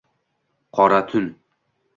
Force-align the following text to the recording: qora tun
qora 0.75 0.99
tun 1.13 1.27